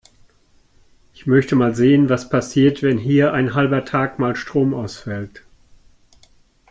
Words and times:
Ich 1.13 1.27
möchte 1.27 1.55
mal 1.55 1.75
sehen, 1.75 2.09
was 2.09 2.27
passiert, 2.31 2.81
wenn 2.81 2.97
hier 2.97 3.33
ein 3.33 3.53
halber 3.53 3.85
Tag 3.85 4.17
mal 4.17 4.35
Strom 4.35 4.73
ausfällt. 4.73 5.43